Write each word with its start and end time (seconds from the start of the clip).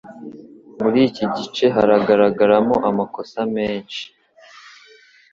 muri 0.81 0.99
iki 1.09 1.25
gice 1.35 1.65
haragaragaramo 1.75 2.75
amakosa 2.89 3.39
menshi 3.55 4.01